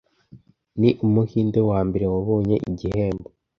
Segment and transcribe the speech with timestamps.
[0.79, 3.27] ni Umuhinde wa mbere wabonye igihembo